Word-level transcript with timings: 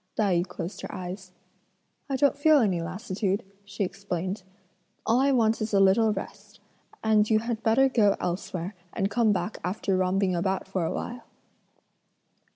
Tai 0.15 0.33
yü 0.41 0.47
closed 0.47 0.81
her 0.81 0.91
eyes. 0.91 1.31
"I 2.09 2.15
don't 2.15 2.35
feel 2.35 2.57
any 2.57 2.81
lassitude," 2.81 3.43
she 3.63 3.83
explained, 3.83 4.41
"all 5.05 5.19
I 5.19 5.31
want 5.31 5.61
is 5.61 5.75
a 5.75 5.79
little 5.79 6.11
rest; 6.11 6.59
and 7.03 7.29
you 7.29 7.37
had 7.37 7.61
better 7.61 7.87
go 7.87 8.17
elsewhere 8.19 8.73
and 8.93 9.11
come 9.11 9.31
back 9.31 9.59
after 9.63 9.95
romping 9.95 10.35
about 10.35 10.67
for 10.67 10.83
a 10.83 10.91
while." 10.91 11.25